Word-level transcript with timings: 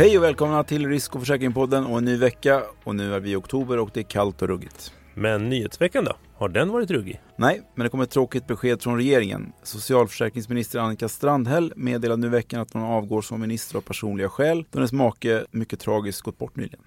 Hej 0.00 0.18
och 0.18 0.24
välkomna 0.24 0.64
till 0.64 0.88
Risk 0.88 1.14
och 1.14 1.20
försäkringspodden 1.20 1.86
och 1.86 1.98
en 1.98 2.04
ny 2.04 2.16
vecka. 2.16 2.62
Och 2.84 2.94
nu 2.94 3.14
är 3.14 3.20
vi 3.20 3.30
i 3.30 3.36
oktober 3.36 3.78
och 3.78 3.90
det 3.94 4.00
är 4.00 4.04
kallt 4.04 4.42
och 4.42 4.48
ruggigt. 4.48 4.92
Men 5.14 5.48
nyhetsveckan 5.48 6.04
då? 6.04 6.16
Har 6.34 6.48
den 6.48 6.68
varit 6.68 6.90
ruggig? 6.90 7.20
Nej, 7.36 7.62
men 7.74 7.84
det 7.84 7.90
kom 7.90 8.00
ett 8.00 8.10
tråkigt 8.10 8.46
besked 8.46 8.82
från 8.82 8.96
regeringen. 8.96 9.52
Socialförsäkringsminister 9.62 10.78
Annika 10.78 11.08
Strandhäll 11.08 11.72
meddelade 11.76 12.20
nu 12.20 12.26
i 12.26 12.30
veckan 12.30 12.60
att 12.60 12.72
hon 12.72 12.82
avgår 12.82 13.22
som 13.22 13.40
minister 13.40 13.76
av 13.76 13.80
personliga 13.80 14.28
skäl 14.28 14.64
då 14.70 14.78
hennes 14.78 14.92
make 14.92 15.44
mycket 15.50 15.80
tragiskt 15.80 16.22
gått 16.22 16.38
bort 16.38 16.56
nyligen. 16.56 16.80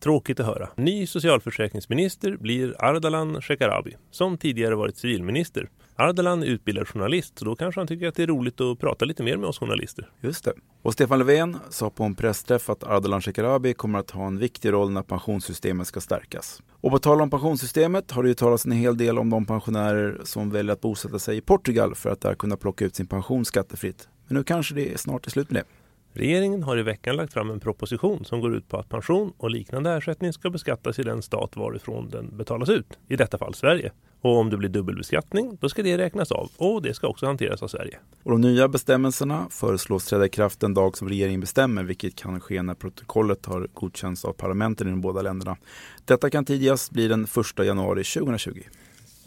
Tråkigt 0.00 0.40
att 0.40 0.46
höra. 0.46 0.68
Ny 0.76 1.06
socialförsäkringsminister 1.06 2.36
blir 2.36 2.84
Ardalan 2.84 3.42
Shekarabi, 3.42 3.96
som 4.10 4.38
tidigare 4.38 4.74
varit 4.74 4.96
civilminister. 4.96 5.68
Ardalan 6.00 6.42
är 6.42 6.46
utbildad 6.46 6.88
journalist, 6.88 7.38
så 7.38 7.44
då 7.44 7.56
kanske 7.56 7.80
han 7.80 7.88
tycker 7.88 8.08
att 8.08 8.14
det 8.14 8.22
är 8.22 8.26
roligt 8.26 8.60
att 8.60 8.78
prata 8.78 9.04
lite 9.04 9.22
mer 9.22 9.36
med 9.36 9.48
oss 9.48 9.58
journalister. 9.58 10.10
Just 10.20 10.44
det. 10.44 10.52
Och 10.82 10.92
Stefan 10.92 11.18
Löfven 11.18 11.56
sa 11.70 11.90
på 11.90 12.04
en 12.04 12.14
pressträff 12.14 12.70
att 12.70 12.84
Ardalan 12.84 13.22
Shekarabi 13.22 13.74
kommer 13.74 13.98
att 13.98 14.10
ha 14.10 14.26
en 14.26 14.38
viktig 14.38 14.72
roll 14.72 14.90
när 14.90 15.02
pensionssystemet 15.02 15.86
ska 15.86 16.00
stärkas. 16.00 16.62
Och 16.80 16.90
på 16.90 16.98
tal 16.98 17.20
om 17.20 17.30
pensionssystemet 17.30 18.10
har 18.10 18.22
det 18.22 18.28
ju 18.28 18.34
talats 18.34 18.64
en 18.64 18.72
hel 18.72 18.96
del 18.96 19.18
om 19.18 19.30
de 19.30 19.46
pensionärer 19.46 20.20
som 20.24 20.50
väljer 20.50 20.72
att 20.72 20.80
bosätta 20.80 21.18
sig 21.18 21.36
i 21.36 21.40
Portugal 21.40 21.94
för 21.94 22.10
att 22.10 22.20
där 22.20 22.34
kunna 22.34 22.56
plocka 22.56 22.84
ut 22.84 22.96
sin 22.96 23.06
pension 23.06 23.44
skattefritt. 23.44 24.08
Men 24.26 24.36
nu 24.36 24.44
kanske 24.44 24.74
det 24.74 24.92
är 24.92 24.96
snart 24.96 25.26
är 25.26 25.30
slut 25.30 25.50
med 25.50 25.62
det. 25.62 25.77
Regeringen 26.18 26.62
har 26.62 26.78
i 26.78 26.82
veckan 26.82 27.16
lagt 27.16 27.32
fram 27.32 27.50
en 27.50 27.60
proposition 27.60 28.24
som 28.24 28.40
går 28.40 28.54
ut 28.54 28.68
på 28.68 28.76
att 28.76 28.88
pension 28.88 29.32
och 29.36 29.50
liknande 29.50 29.90
ersättning 29.90 30.32
ska 30.32 30.50
beskattas 30.50 30.98
i 30.98 31.02
den 31.02 31.22
stat 31.22 31.56
varifrån 31.56 32.10
den 32.10 32.36
betalas 32.36 32.68
ut, 32.68 32.98
i 33.08 33.16
detta 33.16 33.38
fall 33.38 33.54
Sverige. 33.54 33.92
Och 34.20 34.36
om 34.36 34.50
det 34.50 34.56
blir 34.56 34.68
dubbelbeskattning, 34.68 35.58
då 35.60 35.68
ska 35.68 35.82
det 35.82 35.98
räknas 35.98 36.32
av 36.32 36.50
och 36.56 36.82
det 36.82 36.94
ska 36.94 37.06
också 37.06 37.26
hanteras 37.26 37.62
av 37.62 37.68
Sverige. 37.68 37.98
Och 38.22 38.30
de 38.30 38.40
nya 38.40 38.68
bestämmelserna 38.68 39.46
föreslås 39.50 40.06
träda 40.06 40.26
i 40.26 40.28
kraft 40.28 40.60
den 40.60 40.74
dag 40.74 40.96
som 40.96 41.08
regeringen 41.08 41.40
bestämmer, 41.40 41.84
vilket 41.84 42.14
kan 42.14 42.40
ske 42.40 42.62
när 42.62 42.74
protokollet 42.74 43.46
har 43.46 43.68
godkänts 43.74 44.24
av 44.24 44.32
parlamenten 44.32 44.86
i 44.86 44.90
de 44.90 45.00
båda 45.00 45.22
länderna. 45.22 45.56
Detta 46.04 46.30
kan 46.30 46.44
tidigast 46.44 46.90
bli 46.90 47.08
den 47.08 47.24
1 47.24 47.64
januari 47.66 48.04
2020. 48.04 48.60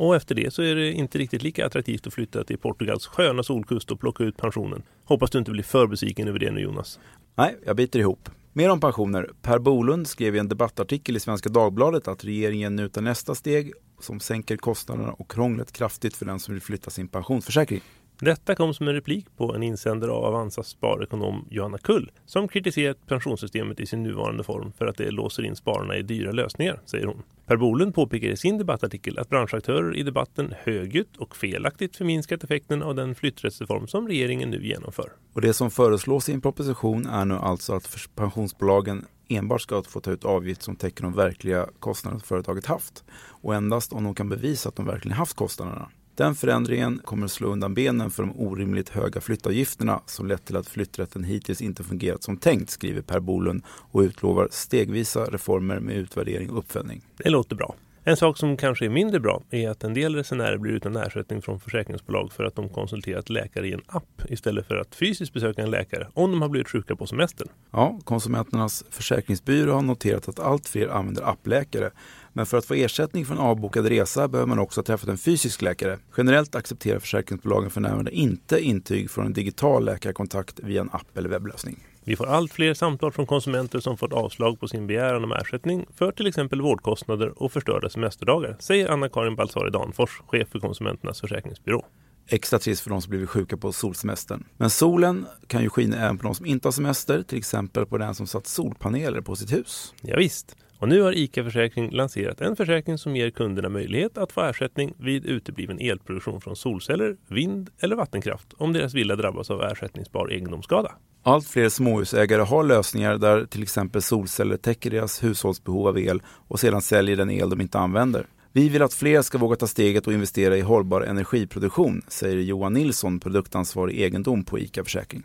Och 0.01 0.15
efter 0.15 0.35
det 0.35 0.53
så 0.53 0.61
är 0.61 0.75
det 0.75 0.91
inte 0.91 1.17
riktigt 1.17 1.43
lika 1.43 1.65
attraktivt 1.65 2.07
att 2.07 2.13
flytta 2.13 2.43
till 2.43 2.57
Portugals 2.57 3.07
sköna 3.07 3.43
solkust 3.43 3.91
och 3.91 3.99
plocka 3.99 4.23
ut 4.23 4.37
pensionen. 4.37 4.83
Hoppas 5.03 5.29
du 5.29 5.39
inte 5.39 5.51
blir 5.51 5.63
för 5.63 5.87
besviken 5.87 6.27
över 6.27 6.39
det 6.39 6.51
nu 6.51 6.61
Jonas. 6.61 6.99
Nej, 7.35 7.57
jag 7.65 7.75
biter 7.75 7.99
ihop. 7.99 8.29
Mer 8.53 8.69
om 8.69 8.79
pensioner. 8.79 9.29
Per 9.41 9.59
Bolund 9.59 10.07
skrev 10.07 10.35
i 10.35 10.39
en 10.39 10.49
debattartikel 10.49 11.15
i 11.15 11.19
Svenska 11.19 11.49
Dagbladet 11.49 12.07
att 12.07 12.25
regeringen 12.25 12.75
nu 12.75 12.89
tar 12.89 13.01
nästa 13.01 13.35
steg 13.35 13.73
som 13.99 14.19
sänker 14.19 14.57
kostnaderna 14.57 15.11
och 15.11 15.31
krånglet 15.31 15.71
kraftigt 15.71 16.15
för 16.15 16.25
den 16.25 16.39
som 16.39 16.53
vill 16.53 16.61
flytta 16.61 16.89
sin 16.89 17.07
pensionsförsäkring. 17.07 17.81
Detta 18.23 18.55
kom 18.55 18.73
som 18.73 18.87
en 18.87 18.93
replik 18.93 19.25
på 19.37 19.55
en 19.55 19.63
insändare 19.63 20.11
av 20.11 20.25
Avanzas 20.25 20.67
sparekonom 20.67 21.47
Johanna 21.49 21.77
Kull 21.77 22.11
som 22.25 22.47
kritiserat 22.47 23.07
pensionssystemet 23.07 23.79
i 23.79 23.85
sin 23.85 24.03
nuvarande 24.03 24.43
form 24.43 24.71
för 24.77 24.85
att 24.85 24.97
det 24.97 25.11
låser 25.11 25.43
in 25.43 25.55
spararna 25.55 25.97
i 25.97 26.01
dyra 26.01 26.31
lösningar, 26.31 26.79
säger 26.85 27.05
hon. 27.05 27.23
Per 27.45 27.57
Bolund 27.57 27.95
påpekar 27.95 28.27
i 28.27 28.37
sin 28.37 28.57
debattartikel 28.57 29.19
att 29.19 29.29
branschaktörer 29.29 29.95
i 29.95 30.03
debatten 30.03 30.53
högljutt 30.63 31.17
och 31.17 31.35
felaktigt 31.35 31.95
förminskat 31.95 32.43
effekten 32.43 32.83
av 32.83 32.95
den 32.95 33.15
flytträttsreform 33.15 33.87
som 33.87 34.07
regeringen 34.07 34.49
nu 34.49 34.67
genomför. 34.67 35.11
Och 35.33 35.41
det 35.41 35.53
som 35.53 35.71
föreslås 35.71 36.29
i 36.29 36.33
en 36.33 36.41
proposition 36.41 37.05
är 37.05 37.25
nu 37.25 37.35
alltså 37.35 37.73
att 37.73 38.07
pensionsbolagen 38.15 39.05
enbart 39.29 39.61
ska 39.61 39.83
få 39.83 39.99
ta 39.99 40.11
ut 40.11 40.25
avgift 40.25 40.61
som 40.61 40.75
täcker 40.75 41.03
de 41.03 41.13
verkliga 41.13 41.67
kostnader 41.79 42.19
företaget 42.19 42.65
haft 42.65 43.03
och 43.41 43.55
endast 43.55 43.93
om 43.93 44.03
de 44.03 44.15
kan 44.15 44.29
bevisa 44.29 44.69
att 44.69 44.75
de 44.75 44.85
verkligen 44.85 45.17
haft 45.17 45.35
kostnaderna. 45.35 45.89
Den 46.15 46.35
förändringen 46.35 47.01
kommer 47.03 47.25
att 47.25 47.31
slå 47.31 47.47
undan 47.47 47.73
benen 47.73 48.11
för 48.11 48.23
de 48.23 48.39
orimligt 48.39 48.89
höga 48.89 49.21
flyttavgifterna 49.21 50.01
som 50.05 50.27
lett 50.27 50.45
till 50.45 50.55
att 50.55 50.67
flytträtten 50.67 51.23
hittills 51.23 51.61
inte 51.61 51.83
fungerat 51.83 52.23
som 52.23 52.37
tänkt, 52.37 52.69
skriver 52.69 53.01
Per 53.01 53.19
Bolund 53.19 53.63
och 53.67 54.01
utlovar 54.01 54.47
stegvisa 54.51 55.25
reformer 55.25 55.79
med 55.79 55.95
utvärdering 55.95 56.49
och 56.49 56.57
uppföljning. 56.57 57.01
Det 57.17 57.29
låter 57.29 57.55
bra. 57.55 57.75
En 58.03 58.17
sak 58.17 58.37
som 58.37 58.57
kanske 58.57 58.85
är 58.85 58.89
mindre 58.89 59.19
bra 59.19 59.43
är 59.49 59.69
att 59.69 59.83
en 59.83 59.93
del 59.93 60.15
resenärer 60.15 60.57
blir 60.57 60.71
utan 60.71 60.95
ersättning 60.95 61.41
från 61.41 61.59
försäkringsbolag 61.59 62.31
för 62.33 62.43
att 62.43 62.55
de 62.55 62.69
konsulterat 62.69 63.29
läkare 63.29 63.67
i 63.67 63.73
en 63.73 63.81
app 63.87 64.21
istället 64.29 64.67
för 64.67 64.75
att 64.75 64.95
fysiskt 64.95 65.33
besöka 65.33 65.61
en 65.61 65.71
läkare 65.71 66.07
om 66.13 66.31
de 66.31 66.41
har 66.41 66.49
blivit 66.49 66.69
sjuka 66.69 66.95
på 66.95 67.07
semestern. 67.07 67.47
Ja, 67.71 67.99
Konsumenternas 68.03 68.83
försäkringsbyrå 68.89 69.73
har 69.73 69.81
noterat 69.81 70.29
att 70.29 70.39
allt 70.39 70.67
fler 70.67 70.87
använder 70.87 71.29
appläkare. 71.29 71.91
Men 72.33 72.45
för 72.45 72.57
att 72.57 72.65
få 72.65 72.73
ersättning 72.73 73.25
för 73.25 73.33
en 73.33 73.39
avbokad 73.39 73.85
resa 73.85 74.27
behöver 74.27 74.49
man 74.49 74.59
också 74.59 74.79
ha 74.79 74.85
träffat 74.85 75.09
en 75.09 75.17
fysisk 75.17 75.61
läkare. 75.61 75.97
Generellt 76.17 76.55
accepterar 76.55 76.99
försäkringsbolagen 76.99 77.69
för 77.69 77.81
närvarande 77.81 78.11
inte 78.11 78.59
intyg 78.59 79.11
från 79.11 79.25
en 79.25 79.33
digital 79.33 79.85
läkarkontakt 79.85 80.59
via 80.59 80.81
en 80.81 80.89
app 80.91 81.17
eller 81.17 81.29
webblösning. 81.29 81.90
Vi 82.05 82.15
får 82.15 82.27
allt 82.27 82.53
fler 82.53 82.73
samtal 82.73 83.11
från 83.11 83.25
konsumenter 83.25 83.79
som 83.79 83.97
fått 83.97 84.13
avslag 84.13 84.59
på 84.59 84.67
sin 84.67 84.87
begäran 84.87 85.23
om 85.23 85.31
ersättning 85.31 85.85
för 85.95 86.11
till 86.11 86.27
exempel 86.27 86.61
vårdkostnader 86.61 87.43
och 87.43 87.51
förstörda 87.51 87.89
semesterdagar, 87.89 88.55
säger 88.59 88.89
Anna-Karin 88.89 89.35
Balsari 89.35 89.69
Danfors, 89.69 90.21
chef 90.27 90.47
för 90.49 90.59
Konsumenternas 90.59 91.21
försäkringsbyrå. 91.21 91.85
Extra 92.27 92.59
trist 92.59 92.81
för 92.81 92.89
de 92.89 93.01
som 93.01 93.09
blivit 93.09 93.29
sjuka 93.29 93.57
på 93.57 93.71
solsemestern. 93.71 94.43
Men 94.57 94.69
solen 94.69 95.25
kan 95.47 95.63
ju 95.63 95.69
skina 95.69 95.97
även 95.97 96.17
på 96.17 96.23
de 96.23 96.35
som 96.35 96.45
inte 96.45 96.67
har 96.67 96.71
semester, 96.71 97.23
till 97.23 97.37
exempel 97.37 97.85
på 97.85 97.97
den 97.97 98.15
som 98.15 98.27
satt 98.27 98.47
solpaneler 98.47 99.21
på 99.21 99.35
sitt 99.35 99.53
hus. 99.53 99.93
Ja, 100.01 100.17
visst. 100.17 100.55
Och 100.77 100.89
nu 100.89 101.01
har 101.01 101.17
ICA 101.17 101.43
Försäkring 101.43 101.91
lanserat 101.91 102.41
en 102.41 102.55
försäkring 102.55 102.97
som 102.97 103.15
ger 103.15 103.29
kunderna 103.29 103.69
möjlighet 103.69 104.17
att 104.17 104.31
få 104.31 104.41
ersättning 104.41 104.93
vid 104.97 105.25
utebliven 105.25 105.79
elproduktion 105.79 106.41
från 106.41 106.55
solceller, 106.55 107.17
vind 107.27 107.69
eller 107.79 107.95
vattenkraft 107.95 108.53
om 108.57 108.73
deras 108.73 108.93
villa 108.93 109.15
drabbas 109.15 109.49
av 109.49 109.61
ersättningsbar 109.61 110.31
egendomsskada. 110.31 110.91
Allt 111.23 111.47
fler 111.47 111.69
småhusägare 111.69 112.41
har 112.41 112.63
lösningar 112.63 113.17
där 113.17 113.45
till 113.45 113.63
exempel 113.63 114.01
solceller 114.01 114.57
täcker 114.57 114.89
deras 114.91 115.23
hushållsbehov 115.23 115.87
av 115.87 115.99
el 115.99 116.21
och 116.47 116.59
sedan 116.59 116.81
säljer 116.81 117.17
den 117.17 117.31
el 117.31 117.49
de 117.49 117.61
inte 117.61 117.79
använder. 117.79 118.25
Vi 118.51 118.69
vill 118.69 118.81
att 118.81 118.93
fler 118.93 119.21
ska 119.21 119.37
våga 119.37 119.55
ta 119.55 119.67
steget 119.67 120.07
och 120.07 120.13
investera 120.13 120.57
i 120.57 120.61
hållbar 120.61 121.01
energiproduktion, 121.01 122.01
säger 122.07 122.37
Johan 122.37 122.73
Nilsson, 122.73 123.19
produktansvarig 123.19 123.99
egendom 123.99 124.43
på 124.43 124.59
ICA 124.59 124.83
Försäkring. 124.83 125.23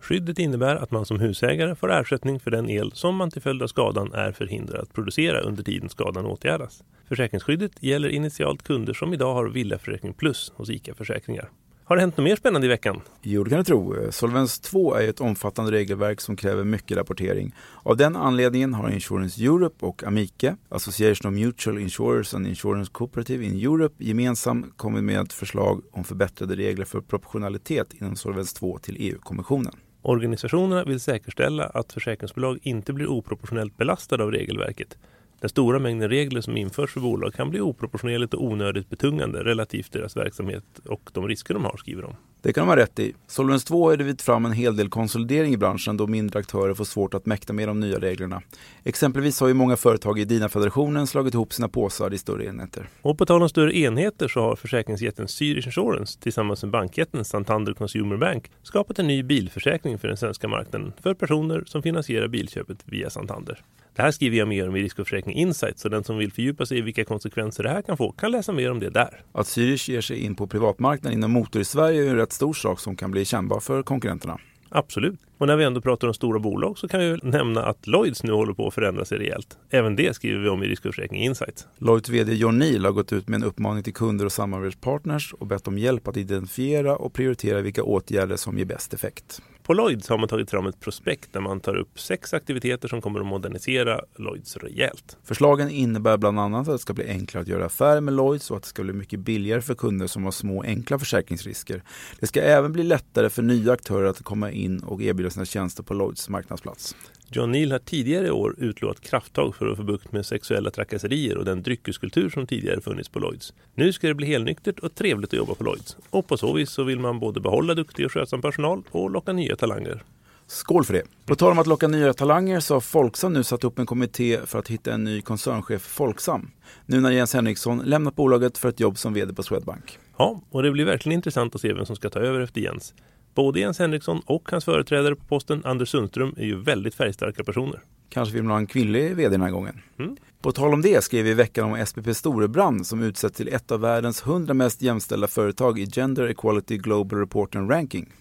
Skyddet 0.00 0.38
innebär 0.38 0.76
att 0.76 0.90
man 0.90 1.06
som 1.06 1.20
husägare 1.20 1.74
får 1.74 1.92
ersättning 1.92 2.40
för 2.40 2.50
den 2.50 2.70
el 2.70 2.92
som 2.92 3.16
man 3.16 3.30
till 3.30 3.42
följd 3.42 3.62
av 3.62 3.66
skadan 3.66 4.12
är 4.12 4.32
förhindrad 4.32 4.80
att 4.80 4.92
producera 4.92 5.40
under 5.40 5.62
tiden 5.62 5.88
skadan 5.88 6.26
åtgärdas. 6.26 6.82
Försäkringsskyddet 7.08 7.82
gäller 7.82 8.08
initialt 8.08 8.62
kunder 8.62 8.94
som 8.94 9.12
idag 9.12 9.34
har 9.34 9.48
Villaförsäkring 9.48 10.14
Plus 10.14 10.52
hos 10.56 10.70
ICA 10.70 10.94
Försäkringar. 10.94 11.50
Har 11.88 11.96
det 11.96 12.00
hänt 12.02 12.16
något 12.16 12.24
mer 12.24 12.36
spännande 12.36 12.66
i 12.66 12.70
veckan? 12.70 13.00
Jo, 13.22 13.44
det 13.44 13.50
kan 13.50 13.58
du 13.58 13.64
tro. 13.64 14.12
Solvens 14.12 14.60
2 14.60 14.94
är 14.94 15.08
ett 15.08 15.20
omfattande 15.20 15.72
regelverk 15.72 16.20
som 16.20 16.36
kräver 16.36 16.64
mycket 16.64 16.96
rapportering. 16.96 17.54
Av 17.82 17.96
den 17.96 18.16
anledningen 18.16 18.74
har 18.74 18.90
Insurance 18.90 19.44
Europe 19.44 19.86
och 19.86 20.04
Amike, 20.04 20.56
Association 20.68 21.32
of 21.32 21.40
Mutual 21.40 21.78
Insurers 21.78 22.34
and 22.34 22.46
Insurance 22.46 22.90
Cooperative 22.92 23.44
in 23.44 23.54
Europe, 23.54 24.04
gemensamt 24.04 24.76
kommit 24.76 25.04
med 25.04 25.20
ett 25.20 25.32
förslag 25.32 25.82
om 25.92 26.04
förbättrade 26.04 26.56
regler 26.56 26.84
för 26.84 27.00
proportionalitet 27.00 27.94
inom 28.00 28.16
Solvens 28.16 28.54
2 28.54 28.78
till 28.78 28.96
EU-kommissionen. 28.98 29.72
Organisationerna 30.02 30.84
vill 30.84 31.00
säkerställa 31.00 31.64
att 31.64 31.92
försäkringsbolag 31.92 32.58
inte 32.62 32.92
blir 32.92 33.06
oproportionellt 33.06 33.76
belastade 33.76 34.24
av 34.24 34.32
regelverket. 34.32 34.98
Den 35.40 35.50
stora 35.50 35.78
mängden 35.78 36.08
regler 36.08 36.40
som 36.40 36.56
införs 36.56 36.92
för 36.92 37.00
bolag 37.00 37.34
kan 37.34 37.50
bli 37.50 37.60
oproportionerligt 37.60 38.34
och 38.34 38.44
onödigt 38.44 38.90
betungande 38.90 39.44
relativt 39.44 39.92
deras 39.92 40.16
verksamhet 40.16 40.64
och 40.84 41.10
de 41.12 41.28
risker 41.28 41.54
de 41.54 41.64
har, 41.64 41.76
skriver 41.76 42.02
de. 42.02 42.16
Det 42.42 42.52
kan 42.52 42.62
de 42.62 42.68
ha 42.68 42.76
rätt 42.76 42.98
i. 42.98 43.14
Solvens 43.26 43.64
2 43.64 43.88
har 43.88 43.96
drivit 43.96 44.22
fram 44.22 44.44
en 44.44 44.52
hel 44.52 44.76
del 44.76 44.88
konsolidering 44.88 45.52
i 45.52 45.56
branschen 45.56 45.96
då 45.96 46.06
mindre 46.06 46.38
aktörer 46.38 46.74
får 46.74 46.84
svårt 46.84 47.14
att 47.14 47.26
mäkta 47.26 47.52
med 47.52 47.68
de 47.68 47.80
nya 47.80 47.98
reglerna. 47.98 48.42
Exempelvis 48.84 49.40
har 49.40 49.48
ju 49.48 49.54
många 49.54 49.76
företag 49.76 50.18
i 50.18 50.24
DINA-federationen 50.24 51.06
slagit 51.06 51.34
ihop 51.34 51.52
sina 51.52 51.68
påsar 51.68 52.14
i 52.14 52.18
större 52.18 52.46
enheter. 52.46 52.88
Och 53.02 53.18
på 53.18 53.26
tal 53.26 53.42
om 53.42 53.48
större 53.48 53.76
enheter 53.76 54.28
så 54.28 54.40
har 54.40 54.56
försäkringsjätten 54.56 55.26
Zürich 55.26 55.66
Insurance 55.66 56.20
tillsammans 56.20 56.62
med 56.62 56.70
bankjätten 56.70 57.24
Santander 57.24 57.72
Consumer 57.72 58.16
Bank 58.16 58.50
skapat 58.62 58.98
en 58.98 59.06
ny 59.06 59.22
bilförsäkring 59.22 59.98
för 59.98 60.08
den 60.08 60.16
svenska 60.16 60.48
marknaden 60.48 60.92
för 61.02 61.14
personer 61.14 61.62
som 61.66 61.82
finansierar 61.82 62.28
bilköpet 62.28 62.78
via 62.84 63.10
Santander. 63.10 63.62
Det 63.98 64.02
här 64.02 64.10
skriver 64.10 64.36
jag 64.36 64.48
mer 64.48 64.68
om 64.68 64.76
i 64.76 64.82
Risk 64.82 64.98
och 64.98 65.06
försäkring 65.06 65.36
Insight 65.36 65.78
så 65.78 65.88
den 65.88 66.04
som 66.04 66.18
vill 66.18 66.32
fördjupa 66.32 66.66
sig 66.66 66.78
i 66.78 66.80
vilka 66.80 67.04
konsekvenser 67.04 67.62
det 67.62 67.68
här 67.68 67.82
kan 67.82 67.96
få 67.96 68.12
kan 68.12 68.30
läsa 68.30 68.52
mer 68.52 68.70
om 68.70 68.80
det 68.80 68.90
där. 68.90 69.20
Att 69.32 69.46
Zürich 69.46 69.90
ger 69.90 70.00
sig 70.00 70.18
in 70.18 70.34
på 70.34 70.46
privatmarknaden 70.46 71.18
inom 71.18 71.30
motor 71.30 71.62
i 71.62 71.64
Sverige 71.64 72.10
är 72.10 72.16
rätt 72.28 72.32
stor 72.32 72.54
sak 72.54 72.80
som 72.80 72.96
kan 72.96 73.10
bli 73.10 73.24
kännbar 73.24 73.60
för 73.60 73.82
konkurrenterna. 73.82 74.38
Absolut. 74.70 75.20
Och 75.38 75.46
när 75.46 75.56
vi 75.56 75.64
ändå 75.64 75.80
pratar 75.80 76.08
om 76.08 76.14
stora 76.14 76.38
bolag 76.38 76.78
så 76.78 76.88
kan 76.88 77.00
vi 77.00 77.18
nämna 77.22 77.64
att 77.64 77.86
Lloyds 77.86 78.22
nu 78.22 78.32
håller 78.32 78.52
på 78.52 78.66
att 78.66 78.74
förändra 78.74 79.04
sig 79.04 79.18
rejält. 79.18 79.58
Även 79.70 79.96
det 79.96 80.14
skriver 80.14 80.40
vi 80.40 80.48
om 80.48 80.62
i 80.62 80.66
Risk 80.66 80.86
och 80.86 80.94
försäkring 80.94 81.22
Insight. 81.22 81.66
Lloyds 81.78 82.08
VD 82.08 82.34
John 82.34 82.58
Neal 82.58 82.84
har 82.84 82.92
gått 82.92 83.12
ut 83.12 83.28
med 83.28 83.36
en 83.36 83.44
uppmaning 83.44 83.82
till 83.82 83.94
kunder 83.94 84.24
och 84.24 84.32
samarbetspartners 84.32 85.32
och 85.32 85.46
bett 85.46 85.68
om 85.68 85.78
hjälp 85.78 86.08
att 86.08 86.16
identifiera 86.16 86.96
och 86.96 87.12
prioritera 87.12 87.60
vilka 87.60 87.82
åtgärder 87.82 88.36
som 88.36 88.58
ger 88.58 88.64
bäst 88.64 88.94
effekt. 88.94 89.42
På 89.68 89.74
Lloyds 89.74 90.08
har 90.08 90.18
man 90.18 90.28
tagit 90.28 90.50
fram 90.50 90.66
ett 90.66 90.80
prospekt 90.80 91.32
där 91.32 91.40
man 91.40 91.60
tar 91.60 91.76
upp 91.76 92.00
sex 92.00 92.34
aktiviteter 92.34 92.88
som 92.88 93.00
kommer 93.00 93.20
att 93.20 93.26
modernisera 93.26 94.00
Lloyds 94.16 94.56
rejält. 94.56 95.16
Förslagen 95.24 95.70
innebär 95.70 96.16
bland 96.16 96.40
annat 96.40 96.68
att 96.68 96.74
det 96.74 96.78
ska 96.78 96.92
bli 96.92 97.08
enklare 97.08 97.42
att 97.42 97.48
göra 97.48 97.66
affärer 97.66 98.00
med 98.00 98.14
Lloyds 98.14 98.50
och 98.50 98.56
att 98.56 98.62
det 98.62 98.68
ska 98.68 98.82
bli 98.82 98.92
mycket 98.92 99.20
billigare 99.20 99.60
för 99.60 99.74
kunder 99.74 100.06
som 100.06 100.24
har 100.24 100.30
små 100.30 100.62
enkla 100.62 100.98
försäkringsrisker. 100.98 101.82
Det 102.20 102.26
ska 102.26 102.40
även 102.40 102.72
bli 102.72 102.82
lättare 102.82 103.30
för 103.30 103.42
nya 103.42 103.72
aktörer 103.72 104.08
att 104.08 104.22
komma 104.22 104.50
in 104.50 104.80
och 104.80 105.02
erbjuda 105.02 105.30
sina 105.30 105.44
tjänster 105.44 105.82
på 105.82 105.94
Lloyds 105.94 106.28
marknadsplats. 106.28 106.96
John 107.30 107.52
Neal 107.52 107.72
har 107.72 107.78
tidigare 107.78 108.26
i 108.26 108.30
år 108.30 108.54
utlovat 108.58 109.00
krafttag 109.00 109.54
för 109.56 109.66
att 109.66 109.76
få 109.76 109.82
bukt 109.82 110.12
med 110.12 110.26
sexuella 110.26 110.70
trakasserier 110.70 111.36
och 111.36 111.44
den 111.44 111.62
dryckeskultur 111.62 112.30
som 112.30 112.46
tidigare 112.46 112.80
funnits 112.80 113.08
på 113.08 113.18
Lloyds. 113.18 113.54
Nu 113.74 113.92
ska 113.92 114.08
det 114.08 114.14
bli 114.14 114.26
helnyktert 114.26 114.78
och 114.78 114.94
trevligt 114.94 115.32
att 115.32 115.38
jobba 115.38 115.54
på 115.54 115.64
Lloyds. 115.64 115.96
Och 116.10 116.26
på 116.26 116.36
så 116.36 116.52
vis 116.52 116.70
så 116.70 116.82
vill 116.82 116.98
man 116.98 117.20
både 117.20 117.40
behålla 117.40 117.74
duktig 117.74 118.06
och 118.06 118.12
skötsam 118.12 118.42
personal 118.42 118.82
och 118.90 119.10
locka 119.10 119.32
nya 119.32 119.56
talanger. 119.56 120.02
Skål 120.46 120.84
för 120.84 120.94
det! 120.94 121.02
På 121.26 121.34
tal 121.34 121.52
om 121.52 121.58
att 121.58 121.66
locka 121.66 121.88
nya 121.88 122.14
talanger 122.14 122.60
så 122.60 122.74
har 122.74 122.80
Folksam 122.80 123.32
nu 123.32 123.44
satt 123.44 123.64
upp 123.64 123.78
en 123.78 123.86
kommitté 123.86 124.38
för 124.46 124.58
att 124.58 124.68
hitta 124.68 124.92
en 124.92 125.04
ny 125.04 125.20
koncernchef 125.20 125.82
för 125.82 125.90
Folksam. 125.90 126.50
Nu 126.86 127.00
när 127.00 127.10
Jens 127.10 127.34
Henriksson 127.34 127.82
lämnat 127.84 128.16
bolaget 128.16 128.58
för 128.58 128.68
ett 128.68 128.80
jobb 128.80 128.98
som 128.98 129.14
vd 129.14 129.34
på 129.34 129.42
Swedbank. 129.42 129.98
Ja, 130.18 130.42
och 130.50 130.62
det 130.62 130.70
blir 130.70 130.84
verkligen 130.84 131.16
intressant 131.16 131.54
att 131.54 131.60
se 131.60 131.72
vem 131.72 131.86
som 131.86 131.96
ska 131.96 132.10
ta 132.10 132.20
över 132.20 132.40
efter 132.40 132.60
Jens. 132.60 132.94
Både 133.38 133.60
Jens 133.60 133.78
Henriksson 133.78 134.20
och 134.26 134.50
hans 134.50 134.64
företrädare 134.64 135.14
på 135.14 135.24
posten, 135.24 135.62
Anders 135.64 135.88
Sundström, 135.88 136.34
är 136.36 136.44
ju 136.44 136.56
väldigt 136.56 136.94
färgstarka 136.94 137.44
personer. 137.44 137.80
Kanske 138.08 138.34
vill 138.34 138.42
man 138.42 138.50
ha 138.50 138.58
en 138.58 138.66
kvinnlig 138.66 139.16
vd 139.16 139.28
den 139.28 139.42
här 139.42 139.50
gången. 139.50 139.80
Mm. 139.98 140.16
På 140.42 140.52
tal 140.52 140.72
om 140.72 140.82
det 140.82 141.04
skrev 141.04 141.24
vi 141.24 141.30
i 141.30 141.34
veckan 141.34 141.72
om 141.72 141.86
SPP 141.86 142.16
Storebrand 142.16 142.86
som 142.86 143.02
utsetts 143.02 143.36
till 143.36 143.48
ett 143.48 143.72
av 143.72 143.80
världens 143.80 144.22
100 144.22 144.54
mest 144.54 144.82
jämställda 144.82 145.26
företag 145.26 145.78
i 145.78 145.86
Gender 145.86 146.28
Equality 146.28 146.76
Global 146.76 147.18
Report 147.18 147.56
and 147.56 147.70
Ranking. 147.70 148.12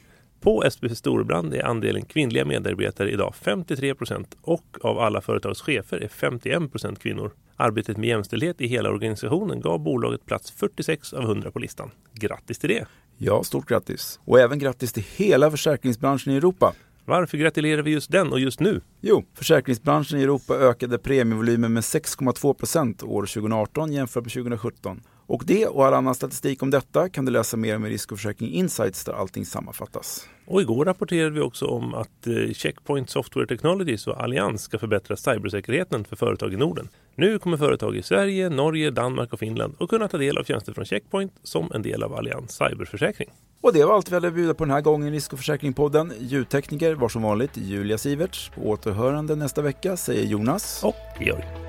På 0.41 0.63
SPP 0.71 0.97
Storebrand 0.97 1.53
är 1.53 1.65
andelen 1.65 2.05
kvinnliga 2.05 2.45
medarbetare 2.45 3.11
idag 3.11 3.35
53 3.35 3.95
procent 3.95 4.37
och 4.41 4.77
av 4.81 4.99
alla 4.99 5.21
företags 5.21 5.61
chefer 5.61 5.97
är 5.97 6.07
51 6.07 6.71
procent 6.71 6.99
kvinnor. 6.99 7.31
Arbetet 7.55 7.97
med 7.97 8.09
jämställdhet 8.09 8.61
i 8.61 8.67
hela 8.67 8.89
organisationen 8.89 9.61
gav 9.61 9.79
bolaget 9.79 10.25
plats 10.25 10.51
46 10.51 11.13
av 11.13 11.23
100 11.23 11.51
på 11.51 11.59
listan. 11.59 11.91
Grattis 12.13 12.59
till 12.59 12.69
det! 12.69 12.87
Ja, 13.19 13.43
stort 13.43 13.69
grattis! 13.69 14.19
Och 14.25 14.39
även 14.39 14.59
grattis 14.59 14.93
till 14.93 15.05
hela 15.15 15.51
försäkringsbranschen 15.51 16.33
i 16.33 16.35
Europa. 16.35 16.73
Varför 17.05 17.37
gratulerar 17.37 17.81
vi 17.81 17.91
just 17.91 18.11
den 18.11 18.31
och 18.31 18.39
just 18.39 18.59
nu? 18.59 18.81
Jo, 19.01 19.23
försäkringsbranschen 19.33 20.19
i 20.19 20.23
Europa 20.23 20.55
ökade 20.55 20.97
premievolymen 20.97 21.73
med 21.73 21.81
6,2 21.83 22.53
procent 22.53 23.03
år 23.03 23.25
2018 23.25 23.93
jämfört 23.93 24.23
med 24.23 24.33
2017. 24.33 25.01
Och 25.27 25.43
det 25.45 25.67
och 25.67 25.85
all 25.85 25.93
annan 25.93 26.15
statistik 26.15 26.63
om 26.63 26.71
detta 26.71 27.09
kan 27.09 27.25
du 27.25 27.31
läsa 27.31 27.57
mer 27.57 27.75
om 27.75 27.85
i 27.85 27.89
Risk 27.89 28.11
och 28.11 28.17
försäkring 28.17 28.51
Insights 28.51 29.03
där 29.03 29.13
allting 29.13 29.45
sammanfattas. 29.45 30.27
Och 30.45 30.61
igår 30.61 30.85
rapporterade 30.85 31.29
vi 31.29 31.41
också 31.41 31.65
om 31.65 31.93
att 31.93 32.27
eh, 32.27 32.53
Checkpoint 32.53 33.09
Software 33.09 33.47
Technologies 33.47 34.07
och 34.07 34.23
Allians 34.23 34.61
ska 34.61 34.79
förbättra 34.79 35.15
cybersäkerheten 35.17 36.05
för 36.05 36.15
företag 36.15 36.53
i 36.53 36.57
Norden. 36.57 36.89
Nu 37.15 37.39
kommer 37.39 37.57
företag 37.57 37.95
i 37.95 38.03
Sverige, 38.03 38.49
Norge, 38.49 38.91
Danmark 38.91 39.33
och 39.33 39.39
Finland 39.39 39.75
att 39.79 39.89
kunna 39.89 40.07
ta 40.07 40.17
del 40.17 40.37
av 40.37 40.43
tjänster 40.43 40.73
från 40.73 40.85
Checkpoint 40.85 41.33
som 41.43 41.71
en 41.73 41.81
del 41.81 42.03
av 42.03 42.15
Allians 42.15 42.51
cyberförsäkring. 42.51 43.29
Och 43.61 43.73
det 43.73 43.85
var 43.85 43.95
allt 43.95 44.11
vi 44.11 44.13
hade 44.13 44.27
att 44.27 44.33
bjuda 44.33 44.53
på 44.53 44.65
den 44.65 44.73
här 44.73 44.81
gången 44.81 45.07
i 45.07 45.11
Risk 45.11 45.33
och. 45.33 46.11
Ljudtekniker 46.19 46.93
var 46.95 47.09
som 47.09 47.21
vanligt 47.21 47.57
Julia 47.57 47.97
Siverts. 47.97 48.51
På 48.55 48.61
återhörande 48.61 49.35
nästa 49.35 49.61
vecka 49.61 49.97
säger 49.97 50.25
Jonas 50.25 50.83
och 50.83 50.95
Georg. 51.19 51.66